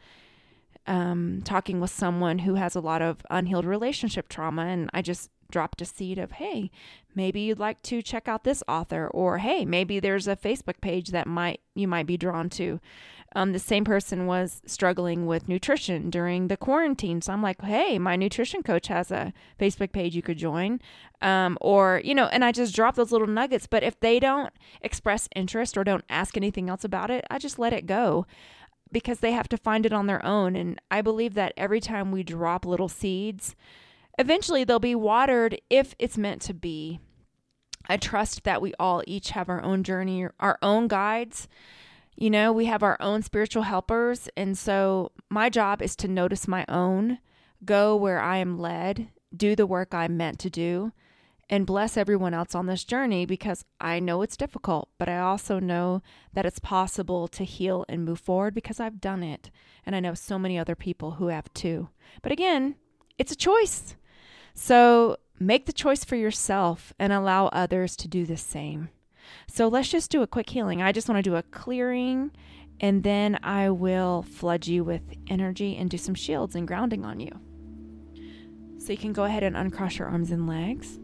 um, 0.87 1.43
talking 1.45 1.81
with 1.81 1.91
someone 1.91 2.41
who 2.41 2.55
has 2.55 2.75
a 2.75 2.81
lot 2.81 3.03
of 3.03 3.19
unhealed 3.29 3.67
relationship 3.67 4.29
trauma, 4.29 4.63
and 4.63 4.89
I 4.95 5.03
just 5.03 5.31
dropped 5.51 5.81
a 5.81 5.85
seed 5.85 6.19
of, 6.19 6.33
hey, 6.33 6.71
maybe 7.15 7.41
you'd 7.41 7.59
like 7.59 7.83
to 7.83 8.03
check 8.03 8.29
out 8.29 8.45
this 8.45 8.63
author, 8.69 9.09
or 9.09 9.39
hey, 9.39 9.65
maybe 9.65 10.01
there's 10.01 10.29
a 10.29 10.37
Facebook 10.37 10.81
page 10.81 11.09
that 11.11 11.27
might 11.27 11.61
you 11.75 11.89
might 11.89 12.07
be 12.07 12.17
drawn 12.17 12.49
to. 12.51 12.81
Um, 13.35 13.53
the 13.53 13.59
same 13.59 13.85
person 13.85 14.27
was 14.27 14.63
struggling 14.65 15.27
with 15.27 15.49
nutrition 15.49 16.09
during 16.09 16.49
the 16.49 16.57
quarantine, 16.57 17.21
so 17.21 17.33
I'm 17.33 17.43
like, 17.43 17.61
hey, 17.61 17.99
my 17.99 18.17
nutrition 18.17 18.63
coach 18.63 18.89
has 18.89 19.11
a 19.11 19.35
Facebook 19.61 19.93
page 19.93 20.17
you 20.17 20.23
could 20.23 20.39
join, 20.39 20.81
um, 21.21 21.59
or 21.61 22.01
you 22.05 22.15
know, 22.15 22.27
and 22.27 22.45
I 22.45 22.53
just 22.53 22.75
drop 22.75 22.95
those 22.95 23.13
little 23.13 23.27
nuggets. 23.27 23.67
But 23.67 23.83
if 23.83 24.01
they 24.01 24.19
don't 24.19 24.53
express 24.81 25.29
interest 25.37 25.77
or 25.77 25.85
don't 25.85 26.05
ask 26.09 26.37
anything 26.37 26.71
else 26.71 26.85
about 26.85 27.11
it, 27.11 27.25
I 27.31 27.39
just 27.39 27.59
let 27.59 27.73
it 27.73 27.87
go 27.87 28.27
because 28.91 29.21
they 29.21 29.33
have 29.33 29.49
to 29.49 29.57
find 29.59 29.85
it 29.85 29.93
on 29.93 30.07
their 30.07 30.25
own. 30.25 30.57
And 30.57 30.81
I 30.91 31.03
believe 31.03 31.35
that 31.35 31.53
every 31.57 31.81
time 31.81 32.11
we 32.11 32.23
drop 32.23 32.65
little 32.65 32.89
seeds 32.89 33.55
Eventually, 34.19 34.65
they'll 34.65 34.81
be 34.81 34.97
watered 34.97 35.61
if 35.71 35.95
it's 35.99 36.19
meant 36.19 36.43
to 36.43 36.55
be. 36.55 36.99
I 37.89 37.97
trust 37.97 38.45
that 38.45 38.61
we 38.61 38.75
all 38.79 39.03
each 39.07 39.31
have 39.31 39.49
our 39.49 39.63
own 39.63 39.85
journey, 39.85 40.27
our 40.41 40.59
own 40.61 40.89
guides. 40.89 41.49
You 42.17 42.29
know, 42.29 42.53
we 42.53 42.65
have 42.65 42.83
our 42.83 42.97
own 43.01 43.23
spiritual 43.23 43.63
helpers. 43.63 44.29
And 44.37 44.59
so, 44.59 45.13
my 45.31 45.49
job 45.49 45.81
is 45.81 45.95
to 45.97 46.09
notice 46.09 46.49
my 46.49 46.65
own, 46.69 47.19
go 47.65 47.95
where 47.95 48.19
I 48.21 48.39
am 48.39 48.59
led, 48.59 49.09
do 49.35 49.55
the 49.55 49.67
work 49.67 49.95
I'm 49.95 50.17
meant 50.17 50.41
to 50.41 50.51
do, 50.51 50.93
and 51.49 51.65
bless 51.65 51.97
everyone 51.97 52.35
else 52.35 52.57
on 52.57 52.67
this 52.67 52.85
journey 52.85 53.25
because 53.25 53.65
I 53.81 54.01
know 54.01 54.23
it's 54.23 54.37
difficult, 54.37 54.89
but 54.99 55.09
I 55.09 55.19
also 55.19 55.61
know 55.61 56.03
that 56.35 56.45
it's 56.45 56.59
possible 56.59 57.29
to 57.29 57.45
heal 57.45 57.85
and 57.89 58.05
move 58.05 58.21
forward 58.21 58.53
because 58.53 58.81
I've 58.81 59.01
done 59.01 59.23
it. 59.23 59.51
And 59.87 59.95
I 59.95 60.01
know 60.01 60.15
so 60.15 60.39
many 60.39 60.59
other 60.59 60.75
people 60.75 61.13
who 61.13 61.29
have 61.29 61.53
too. 61.55 61.89
But 62.21 62.33
again, 62.33 62.75
it's 63.17 63.33
a 63.33 63.37
choice. 63.37 63.95
So 64.59 65.19
make 65.39 65.67
the 65.67 65.73
choice 65.73 66.05
for 66.05 66.17
yourself 66.17 66.93
and 66.99 67.13
allow 67.13 67.47
others 67.47 67.95
to 67.95 68.09
do 68.09 68.27
the 68.27 68.37
same. 68.37 68.89
So 69.47 69.69
let's 69.69 69.89
just 69.89 70.11
do 70.11 70.21
a 70.21 70.27
quick 70.27 70.51
healing. 70.51 70.83
I 70.83 70.91
just 70.91 71.09
want 71.09 71.17
to 71.19 71.31
do 71.31 71.37
a 71.37 71.45
clearing 71.45 72.33
and 72.81 73.05
then 73.05 73.39
I 73.45 73.71
will 73.71 74.23
flood 74.23 74.67
you 74.67 74.83
with 74.83 75.03
energy 75.31 75.77
and 75.77 75.89
do 75.89 75.97
some 75.97 76.17
shields 76.17 76.57
and 76.57 76.67
grounding 76.67 77.05
on 77.05 77.21
you. 77.21 77.31
So 78.79 78.91
you 78.91 78.99
can 78.99 79.13
go 79.13 79.25
ahead 79.25 79.45
and 79.45 79.57
uncross 79.57 79.97
your 79.97 80.09
arms 80.09 80.33
and 80.33 80.49
legs. 80.49 80.99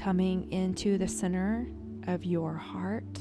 Coming 0.00 0.52
into 0.52 0.98
the 0.98 1.08
center 1.08 1.66
of 2.06 2.24
your 2.24 2.54
heart. 2.54 3.18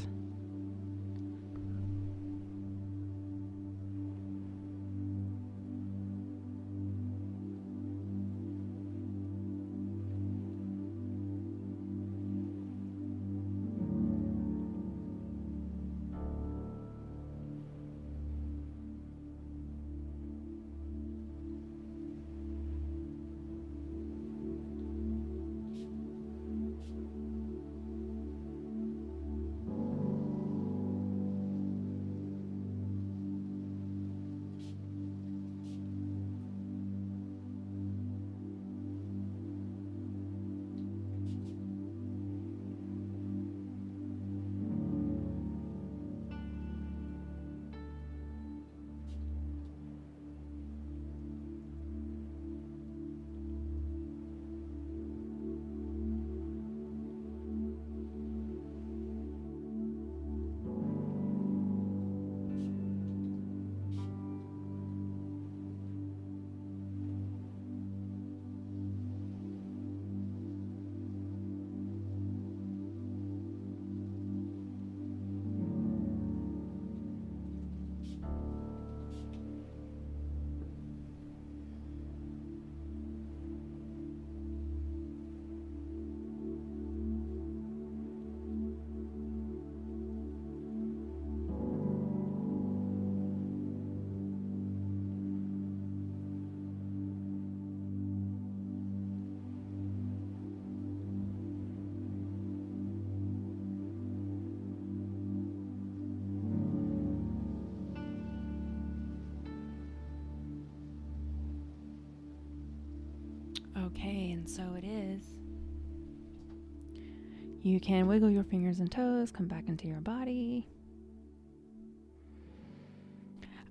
You 117.66 117.80
can 117.80 118.06
wiggle 118.06 118.30
your 118.30 118.44
fingers 118.44 118.80
and 118.80 118.92
toes, 118.92 119.32
come 119.32 119.48
back 119.48 119.68
into 119.68 119.88
your 119.88 120.00
body. 120.00 120.68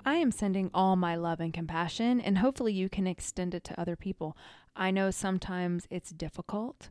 I 0.05 0.17
am 0.17 0.33
sending 0.33 0.69
all 0.75 0.97
my 0.97 1.15
love 1.15 1.39
and 1.39 1.55
compassion, 1.55 2.21
and 2.21 2.39
hopefully 2.39 2.73
you 2.73 2.89
can 2.89 3.07
extend 3.07 3.55
it 3.55 3.63
to 3.63 3.81
other 3.81 3.95
people. 3.95 4.37
I 4.75 4.91
know 4.91 5.13
sometimes 5.13 5.87
it's 5.91 6.11
difficult, 6.11 6.91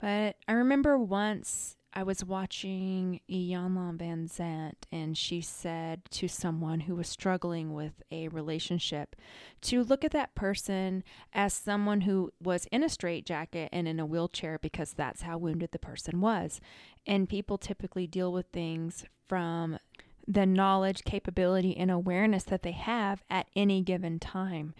but 0.00 0.36
I 0.46 0.52
remember 0.52 0.96
once 0.96 1.76
I 1.94 2.02
was 2.02 2.24
watching 2.24 3.20
Iyanla 3.30 3.96
Vanzant, 3.96 4.74
and 4.92 5.16
she 5.16 5.40
said 5.40 6.02
to 6.12 6.28
someone 6.28 6.80
who 6.80 6.94
was 6.94 7.08
struggling 7.08 7.72
with 7.72 8.02
a 8.10 8.28
relationship 8.28 9.16
to 9.62 9.82
look 9.82 10.04
at 10.04 10.12
that 10.12 10.34
person 10.34 11.02
as 11.32 11.54
someone 11.54 12.02
who 12.02 12.32
was 12.42 12.66
in 12.66 12.84
a 12.84 12.88
straitjacket 12.88 13.70
and 13.72 13.88
in 13.88 13.98
a 13.98 14.06
wheelchair 14.06 14.58
because 14.58 14.92
that's 14.92 15.22
how 15.22 15.38
wounded 15.38 15.72
the 15.72 15.78
person 15.78 16.20
was. 16.20 16.60
And 17.06 17.28
people 17.28 17.56
typically 17.56 18.06
deal 18.06 18.32
with 18.32 18.46
things 18.52 19.04
from 19.26 19.78
the 20.26 20.44
knowledge, 20.44 21.04
capability, 21.04 21.74
and 21.74 21.90
awareness 21.90 22.44
that 22.44 22.62
they 22.62 22.72
have 22.72 23.24
at 23.30 23.48
any 23.56 23.80
given 23.80 24.18
time. 24.18 24.74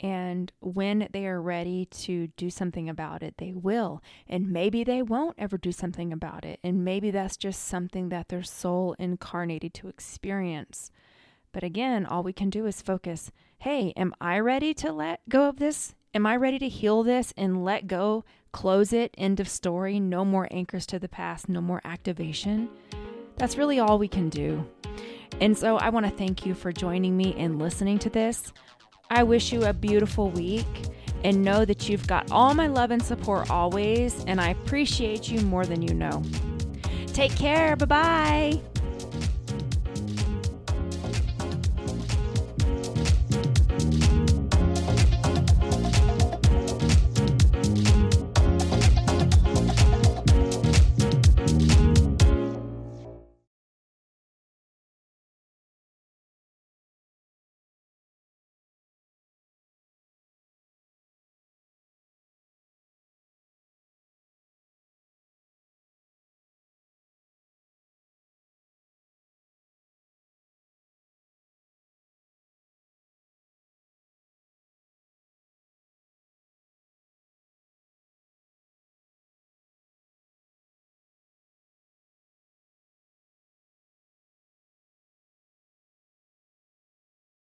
And 0.00 0.52
when 0.60 1.08
they 1.12 1.26
are 1.26 1.40
ready 1.40 1.86
to 1.86 2.26
do 2.36 2.50
something 2.50 2.88
about 2.88 3.22
it, 3.22 3.36
they 3.38 3.52
will. 3.54 4.02
And 4.28 4.50
maybe 4.50 4.84
they 4.84 5.00
won't 5.00 5.36
ever 5.38 5.56
do 5.56 5.72
something 5.72 6.12
about 6.12 6.44
it. 6.44 6.60
And 6.62 6.84
maybe 6.84 7.10
that's 7.10 7.36
just 7.36 7.64
something 7.66 8.10
that 8.10 8.28
their 8.28 8.42
soul 8.42 8.94
incarnated 8.98 9.72
to 9.74 9.88
experience. 9.88 10.90
But 11.52 11.64
again, 11.64 12.04
all 12.04 12.22
we 12.22 12.34
can 12.34 12.50
do 12.50 12.66
is 12.66 12.82
focus 12.82 13.32
hey, 13.58 13.94
am 13.96 14.14
I 14.20 14.38
ready 14.38 14.74
to 14.74 14.92
let 14.92 15.26
go 15.30 15.48
of 15.48 15.56
this? 15.56 15.94
Am 16.12 16.26
I 16.26 16.36
ready 16.36 16.58
to 16.58 16.68
heal 16.68 17.02
this 17.02 17.32
and 17.36 17.64
let 17.64 17.86
go, 17.86 18.24
close 18.52 18.92
it, 18.92 19.14
end 19.16 19.40
of 19.40 19.48
story, 19.48 19.98
no 19.98 20.24
more 20.24 20.46
anchors 20.50 20.84
to 20.86 20.98
the 20.98 21.08
past, 21.08 21.48
no 21.48 21.62
more 21.62 21.80
activation? 21.84 22.68
That's 23.36 23.56
really 23.56 23.78
all 23.78 23.98
we 23.98 24.08
can 24.08 24.28
do. 24.28 24.66
And 25.40 25.56
so 25.56 25.76
I 25.76 25.88
want 25.88 26.06
to 26.06 26.12
thank 26.12 26.46
you 26.46 26.54
for 26.54 26.72
joining 26.72 27.16
me 27.16 27.34
and 27.36 27.58
listening 27.58 27.98
to 28.00 28.10
this. 28.10 28.52
I 29.10 29.22
wish 29.22 29.52
you 29.52 29.64
a 29.64 29.72
beautiful 29.72 30.30
week 30.30 30.66
and 31.24 31.42
know 31.42 31.64
that 31.64 31.88
you've 31.88 32.06
got 32.06 32.30
all 32.30 32.54
my 32.54 32.66
love 32.66 32.90
and 32.90 33.02
support 33.02 33.50
always, 33.50 34.24
and 34.26 34.40
I 34.40 34.50
appreciate 34.50 35.28
you 35.28 35.40
more 35.40 35.64
than 35.64 35.82
you 35.82 35.94
know. 35.94 36.22
Take 37.08 37.34
care. 37.34 37.76
Bye 37.76 37.86
bye. 37.86 38.75